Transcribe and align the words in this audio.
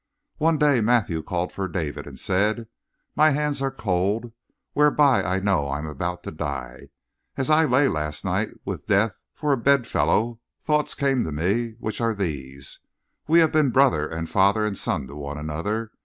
"One 0.39 0.57
day 0.57 0.81
Matthew 0.81 1.21
called 1.21 1.53
for 1.53 1.67
David 1.67 2.07
and 2.07 2.17
said: 2.19 2.67
'My 3.15 3.29
hands 3.29 3.61
are 3.61 3.69
cold, 3.69 4.33
whereby 4.73 5.21
I 5.23 5.39
know 5.39 5.67
I 5.67 5.77
am 5.77 5.85
about 5.85 6.23
to 6.23 6.31
die. 6.31 6.89
As 7.37 7.51
I 7.51 7.65
lay 7.65 7.87
last 7.87 8.25
night 8.25 8.49
with 8.65 8.87
death 8.87 9.21
for 9.35 9.51
a 9.53 9.57
bedfellow 9.57 10.39
thoughts 10.59 10.95
came 10.95 11.23
to 11.23 11.31
me, 11.31 11.75
which 11.77 12.01
are 12.01 12.15
these: 12.15 12.79
We 13.27 13.41
have 13.41 13.51
been 13.51 13.69
brother 13.69 14.07
and 14.07 14.27
father 14.27 14.63
and 14.65 14.75
son 14.75 15.05
to 15.05 15.15
one 15.15 15.37
another. 15.37 15.91